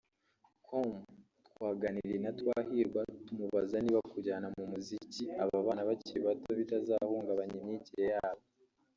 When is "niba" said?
3.81-4.01